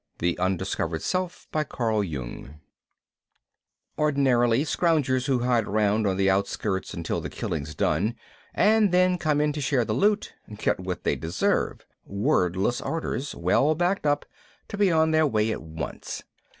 _The 0.17 0.35
Undiscovered 0.39 1.03
Self, 1.03 1.47
by 1.51 1.63
Carl 1.63 2.03
Jung 2.03 2.59
Ordinarily 3.99 4.63
scroungers 4.63 5.27
who 5.27 5.41
hide 5.41 5.67
around 5.67 6.07
on 6.07 6.17
the 6.17 6.27
outskirts 6.27 6.95
until 6.95 7.21
the 7.21 7.29
killing's 7.29 7.75
done 7.75 8.15
and 8.51 8.91
then 8.91 9.19
come 9.19 9.39
in 9.39 9.53
to 9.53 9.61
share 9.61 9.85
the 9.85 9.93
loot 9.93 10.33
get 10.57 10.79
what 10.79 11.03
they 11.03 11.15
deserve 11.15 11.85
wordless 12.03 12.81
orders, 12.81 13.35
well 13.35 13.75
backed 13.75 14.07
up, 14.07 14.25
to 14.69 14.75
be 14.75 14.91
on 14.91 15.11
their 15.11 15.27
way 15.27 15.51
at 15.51 15.61
once. 15.61 16.23